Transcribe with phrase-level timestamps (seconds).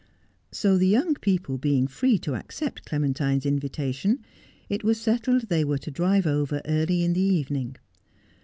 [0.51, 4.15] So the young people being free to accept Clementine's invita 1JJ8 Just as I Am.
[4.17, 4.25] tion
[4.67, 7.75] it was setthd they were to drive over early in the evening.